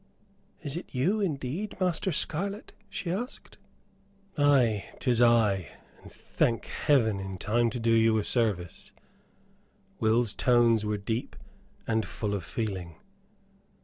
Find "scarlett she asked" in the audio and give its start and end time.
2.11-3.59